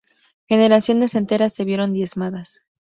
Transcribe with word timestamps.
Generaciones 0.47 1.13
enteras 1.13 1.53
se 1.53 1.63
vieron 1.63 1.93
diezmadas. 1.93 2.63